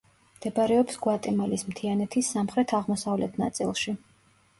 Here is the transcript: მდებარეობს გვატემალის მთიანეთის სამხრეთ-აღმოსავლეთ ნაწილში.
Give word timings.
მდებარეობს 0.35 0.95
გვატემალის 1.03 1.63
მთიანეთის 1.67 2.31
სამხრეთ-აღმოსავლეთ 2.37 3.37
ნაწილში. 3.43 3.95